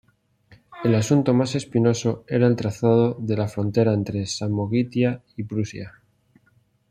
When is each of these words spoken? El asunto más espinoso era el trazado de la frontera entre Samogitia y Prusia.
El 0.83 0.95
asunto 0.95 1.31
más 1.31 1.53
espinoso 1.53 2.23
era 2.27 2.47
el 2.47 2.55
trazado 2.55 3.13
de 3.19 3.37
la 3.37 3.47
frontera 3.47 3.93
entre 3.93 4.25
Samogitia 4.25 5.21
y 5.37 5.43
Prusia. 5.43 5.93